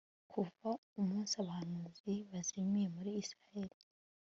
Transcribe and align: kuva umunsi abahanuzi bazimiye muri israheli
kuva 0.31 0.69
umunsi 0.99 1.33
abahanuzi 1.43 2.13
bazimiye 2.31 2.87
muri 2.95 3.11
israheli 3.23 3.77